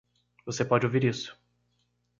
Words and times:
Você 0.47 0.65
pode 0.65 0.83
ouvir 0.87 1.03
isso. 1.03 1.39